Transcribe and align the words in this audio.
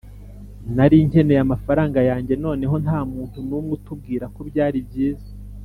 nari 0.75 0.97
nkeneye 1.07 1.39
amafaranga 1.43 1.99
yanjye 2.09 2.33
noneho, 2.43 2.75
ntamuntu 2.83 3.37
numwe 3.47 3.71
utubwira 3.77 4.25
ko 4.35 4.39
byari 4.49 4.79
byiza 4.87 5.29